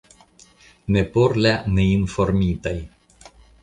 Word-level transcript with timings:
Ne 0.95 1.03
por 1.17 1.37
la 1.47 1.53
neinformitaj. 1.77 2.77